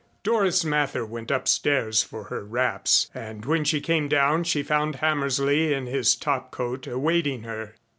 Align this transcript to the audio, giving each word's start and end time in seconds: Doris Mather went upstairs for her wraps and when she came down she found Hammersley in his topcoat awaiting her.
Doris 0.23 0.65
Mather 0.65 1.05
went 1.05 1.29
upstairs 1.29 2.01
for 2.01 2.23
her 2.23 2.43
wraps 2.43 3.07
and 3.13 3.45
when 3.45 3.63
she 3.63 3.79
came 3.79 4.07
down 4.07 4.43
she 4.43 4.63
found 4.63 4.95
Hammersley 4.95 5.75
in 5.75 5.85
his 5.85 6.15
topcoat 6.15 6.87
awaiting 6.87 7.43
her. 7.43 7.75